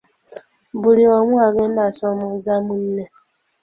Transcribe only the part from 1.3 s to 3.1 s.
agenda asomooza munne.